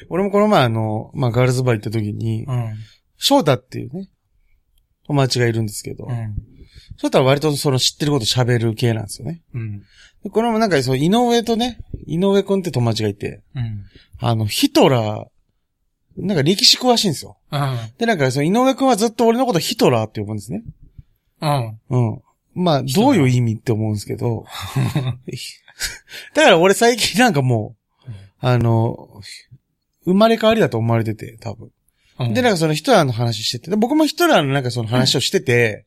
[0.10, 2.74] 俺もこの前あの、まあ、ガールズバー行った時に、うん。
[3.16, 4.08] 翔太っていうね、
[5.06, 6.34] 友達がいるんですけど、うん。
[6.96, 9.42] 翔太は割とその知ってること喋る系なんですよね。
[9.54, 9.80] うん。
[10.22, 13.84] でこれもなんかその井上とね、井上くんって友達がいて、うん。
[14.18, 15.26] あの、ヒトラー、
[16.16, 17.38] なんか歴史詳しいんですよ。
[17.50, 17.78] うん。
[17.98, 20.62] で、なんかその井上くんはずっと俺のことヒトラーって呼ぶんですね。
[21.40, 21.80] うん。
[21.90, 22.20] うん。
[22.54, 24.46] まあ、どういう意味って思うんですけど、
[26.34, 27.76] だから俺最近なんかも
[28.06, 29.20] う、あの、
[30.04, 31.70] 生まれ変わりだと思われてて、多分。
[32.20, 32.34] うん。
[32.34, 35.86] で、なんかそのヒトラーの話してて、で僕もヒトラーのなんかその話をしてて、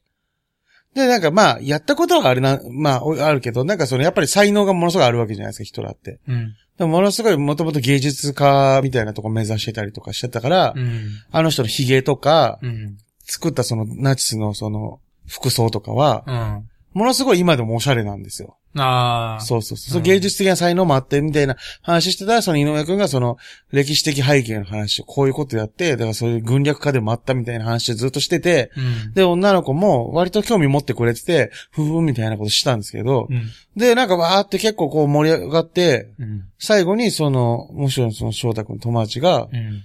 [0.94, 6.20] で、なんかまあ、やったことはあるな、まあ、おあるけど、なんかそのやっぱり才能がものすごいあるわけじゃないですか、ヒトラーって。
[6.27, 6.55] うん。
[6.77, 11.10] でもものすごいもともと芸術家みたいなとこ目指してたりとかしてたから、うん。
[11.32, 12.98] あの人の髭とか、うん。
[13.24, 16.70] 作ったそのナチスのその服装とかは、うん。
[16.94, 18.58] ものすごい今でもおしゃれなんですよ。
[18.84, 19.41] ああ。
[19.41, 19.98] そうそうそう。
[19.98, 23.38] うん芸術的な才能もあって、みたいな話してたら、その井上くんがその
[23.72, 29.13] 歴史的背景の話をこういうことやって、だからそういう軍略家でもあったみたいな話をずっとしてて、うん。
[29.13, 33.49] で、女の子も割と興味持ってくれてて、ふふみたいなことしたんですけど、うん。
[33.76, 36.46] で、なんかわーって結構こう盛り上がって、うん。
[36.59, 39.84] 最後にその、もちろんその翔太くんの友達が、うん。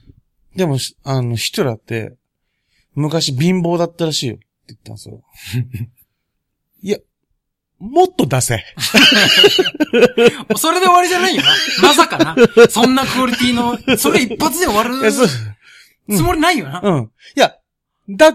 [0.57, 2.15] でも、あの、ヒトラーって、
[2.95, 5.23] 昔貧乏だったらしいよって言ったんですよ。
[6.83, 6.99] いや、
[7.83, 8.65] もっと出せ。
[10.57, 11.49] それで終わりじゃないよな。
[11.83, 12.37] まさかな。
[12.71, 16.81] そんなクオリティの、それ一発で終わるつもりないよな。
[16.81, 17.11] うん。
[17.37, 17.57] いや、
[18.09, 18.33] だ、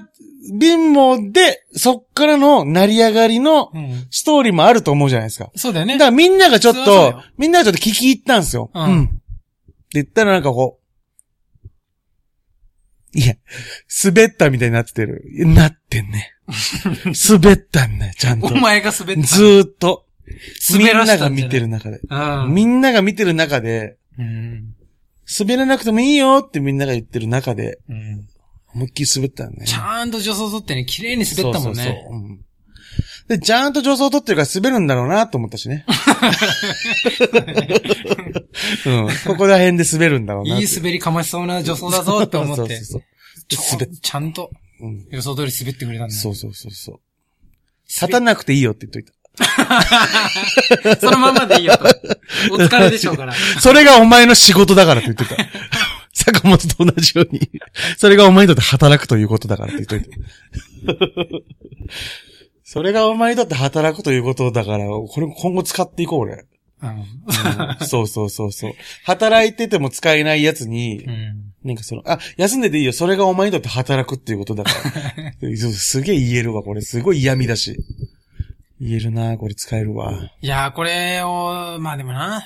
[0.59, 4.08] 貧乏で、そっからの成り上がりのうん。
[4.12, 5.50] ストーリーもあると思うじゃないですか。
[5.56, 6.06] そうだよねだか。
[6.06, 8.70] らみんながちょっとよ、みんながちょっと聞き入ったんですよ。
[8.73, 9.14] うんって
[9.94, 10.87] 言ったらなんかこう、
[13.18, 13.34] いや、
[14.04, 15.23] 滑ったみたいになってる。
[15.48, 16.36] なってんね。
[17.28, 18.56] 滑ったんね、ちゃんとお。
[18.58, 19.22] 前が滑った。
[19.23, 20.06] ずーっと。
[20.72, 22.00] 滑らみんなが見てる中で。
[22.08, 22.54] うん。
[22.54, 24.76] みんなが見てる中で、うん。
[25.40, 28.28] 滑らなくてもいいよってみんなが言ってる中で、うん。
[28.76, 29.66] 思いっきり滑ったんね。
[29.66, 32.06] ちゃんと助走取ってね、綺麗に滑ったもんそうそうね。
[32.08, 32.40] そううん
[33.28, 35.86] で、ちゃんと助走取ってるから滑るんだろうなと思ったしね。
[38.86, 39.08] うん。
[39.26, 40.58] ここら辺で滑るんだろうな。
[40.58, 42.55] いい滑りかましそうな助走だぞって思って。
[42.55, 44.49] そうそうそうちちゃんと
[44.80, 45.08] うん。
[45.10, 46.21] 予想通り滑ってくれたんだよ。
[46.21, 46.99] そうそうそうそう。
[47.87, 49.14] 立たなくていいよって言っといた。
[50.99, 51.86] そのままでいいよと。
[52.52, 53.33] お疲れでしょうから。
[53.60, 55.49] それがお前の仕事だからって言ってた。
[56.14, 57.49] 坂本と同じように。
[57.98, 60.10] それがお前にとって働くということだからって言っといて。
[62.70, 66.45] それがお前にとって働くということだから、これ今後使っていこう、俺。
[66.83, 66.89] うん。
[66.89, 68.73] うんそうそうそうそう。
[69.05, 71.54] 働いてても使えないやつに、うん。
[71.64, 72.92] なんかその、あ、休んでていいよ。
[72.92, 74.72] それがお前にとって働くっていうことだか
[75.42, 75.48] ら。
[75.58, 76.82] すげえ言えるわ、これ。
[76.82, 77.78] すごい嫌味だし。
[78.82, 80.30] 言えるな、これ使えるわ。
[80.42, 82.44] いやー、これを、まあでもな、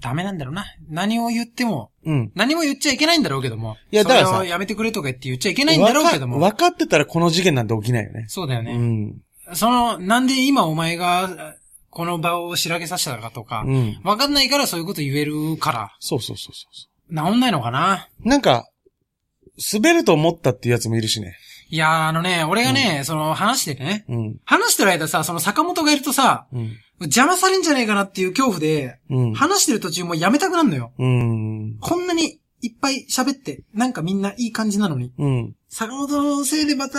[0.00, 0.64] ダメなんだろうな。
[0.88, 2.32] 何を言っても、うん。
[2.36, 3.76] 何も言っちゃいけないんだろうけども。
[3.90, 6.38] いやだからさやめてくれとか言って言っちゃいけないんだろうけども。
[6.38, 8.26] 分かってたらこの事件なんて起きないよね。
[8.28, 8.72] そうだよね。
[8.72, 9.16] うん。
[9.52, 11.54] その、なんで今お前が、
[11.90, 14.00] この場を白けさせたかとか、うん。
[14.02, 16.88] わかんないからそういうこと言えるから、そうそうそうそうそ
[17.30, 18.08] 治んないのかな？
[18.24, 18.28] う。
[18.28, 18.66] なんか、
[19.72, 21.36] 滑ると思ったっていうやつもいるしね。
[21.68, 24.36] いやー、あのね、俺がね、その話しててね、うん。
[24.44, 26.72] 話してる間さ、その坂本がいるとさ、うん。
[27.02, 29.34] 邪魔されんじゃねえかなっていう恐怖で、うん。
[29.34, 30.92] 話してる途中もうやめたくなるのよ。
[30.98, 31.78] うん。
[31.80, 35.54] こんなにいっぱい喋って、なんかみんないい感じなのに、うん。
[35.68, 36.98] 坂本のせいでまた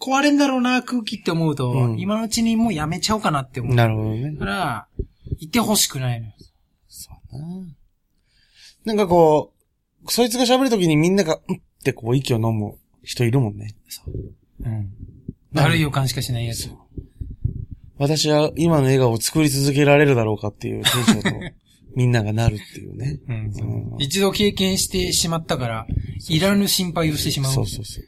[0.00, 3.74] 壊れんだろうな、空気って思うと、うん今のうちにもうやめちゃおうかなって思う。
[3.74, 4.38] なるほどねだ。
[4.38, 4.88] から、
[5.38, 6.32] 言ってほしくないのよ。
[6.88, 7.46] そうだな。
[8.84, 9.52] なんかこ
[10.04, 13.74] う、そいつが喋るときにみんなが、うんってこう息を飲む人いるもんね。
[14.64, 14.90] うん。
[15.54, 16.70] 悪い予感しかしないやつ。
[17.96, 21.30] 私は今の笑顔を作り続けられるだろうかっていうテンションと
[21.96, 23.18] みんながなるっていうね。
[23.28, 23.34] うん
[23.94, 25.86] うん一度経験してしまったから、
[26.28, 27.52] いらぬ心配をしてしまう。
[27.52, 28.04] そうそうそう。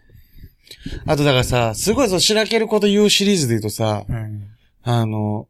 [1.06, 4.49] あとだからさ、すごいそう、しらけること言うシリーズで言うとさ、うん。
[4.83, 5.49] あの、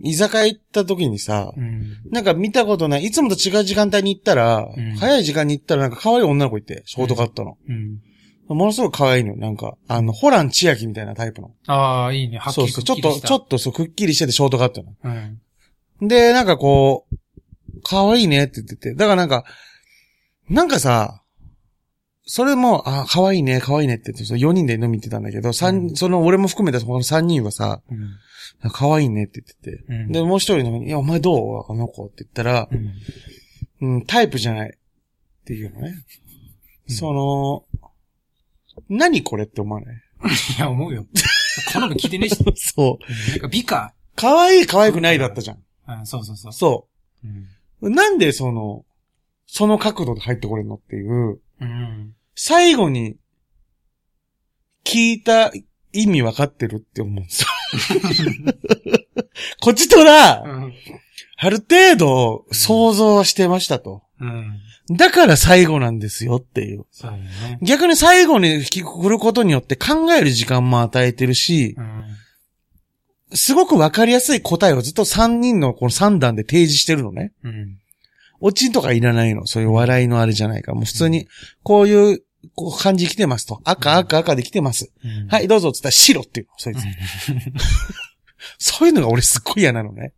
[0.00, 1.98] 居酒屋行った時にさ、うん。
[2.10, 7.56] なんか見たことない、いつもと違う時間帯に行ったら、うん早い時間に行ったらなんか可愛い女の子いて、ショートカットの。
[7.68, 8.00] うん。
[8.48, 9.36] ものすごく可愛いのよ。
[9.36, 11.52] なんか、あの、ホラン千秋みたいなタイプの。
[11.66, 12.38] ああ、いいね。
[12.38, 12.84] はっきりそうそう。
[12.84, 16.08] ちょっと、ちょっっとそう、くっきりしててショートカットの。
[16.08, 17.16] で、なんかこう、
[17.84, 18.94] 可愛いねって言ってて。
[18.94, 19.44] だからなんか、
[20.48, 21.21] なんかさ、
[22.34, 28.70] それも、あ、可愛いね、可愛いねって言って、そ4人で飲み行ってたんだけど、三うんその、俺も含めた他の3人はさ、うん。
[28.70, 29.84] 可愛いねって言ってて。
[29.86, 31.34] うんで、もう一人の、いや、お前ど
[31.68, 31.70] う？
[31.70, 32.70] あの子って言ったら、
[33.80, 33.96] うん。
[33.96, 34.70] うん、タイプじゃない。
[34.70, 35.94] っていうのね。
[36.88, 37.66] うんその、
[38.88, 39.94] 何これって思わない？
[40.56, 41.04] いや、思うよ。
[41.74, 42.36] 好み聞いてねえし。
[42.56, 43.30] そう。
[43.32, 43.92] なんか美か。
[44.16, 45.58] 可愛い可愛くないだったじゃん。
[45.86, 46.52] うん、そうそうそう。
[46.54, 46.88] そ
[47.22, 47.46] うん。
[47.82, 47.90] う。
[47.90, 48.86] なんでその、
[49.46, 52.14] その角度で入ってこれるのっていう、うん。
[52.34, 53.16] 最後に、
[54.84, 55.52] 聞いた
[55.92, 57.48] 意味分かってるって思うんですよ。
[59.60, 60.72] こっちとら、うん。
[61.36, 64.02] ある程度想像はしてましたと。
[64.20, 64.60] うん。
[64.96, 66.86] だから最後なんですよっていう。
[66.90, 67.58] そうね。
[67.62, 72.04] 逆に最後に聞くことによって考える時間も与えてるしう、ん。
[73.34, 77.32] すごく分かりやすい答えをずっと3人のこの3段で提示してるのね。
[77.42, 77.78] うん。
[78.42, 79.46] オチとかいらないの。
[79.46, 80.74] そういう笑いのあれじゃないから。
[80.74, 81.28] もう普通に、
[81.62, 82.22] こういう、
[82.56, 83.60] こう漢字来てますと。
[83.64, 84.90] 赤、赤、赤で来てます。
[85.28, 86.52] はい、どうぞっつったら白っていうの。
[86.58, 86.80] そいつ。
[88.58, 90.12] そういうのが俺すっごい嫌なのね。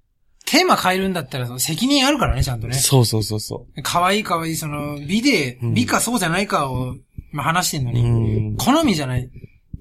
[0.47, 2.75] テーマ変えるんだったら、その責任あるからね、ちゃんとね。
[2.75, 6.97] そうそうそうそ可愛い可愛い、その、美で、うん美かそうじゃないかを、
[7.33, 7.95] まあ、話してんのう。
[7.95, 8.57] うに、ん。
[8.57, 9.23] 好みじゃない。
[9.23, 9.29] っ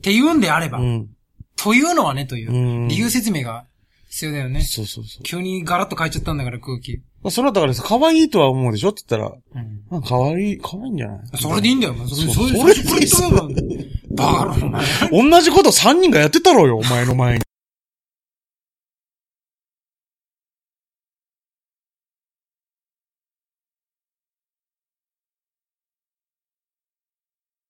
[0.02, 1.10] て言うんであれば、うん。
[1.56, 2.88] というのはね、というう、ん。
[2.88, 3.66] 理由説明が
[4.14, 4.62] 必要だよね。
[4.62, 7.02] そうそうそ急にガラッと変えちゃったんだから、空気。
[7.24, 7.32] う。
[7.32, 8.90] それはだからさ、可愛いとは思うでしょ？
[8.90, 9.36] って言ったら、
[9.92, 9.98] うん。
[9.98, 11.20] あ可愛い、可愛いんじゃない？
[11.40, 14.66] それでいいんだよ、もうそれ、そうそれ、それそれ、それ、バカな、
[15.12, 15.32] お前。
[15.32, 17.44] 同じこと3人がやってたろうよ、お前の前に。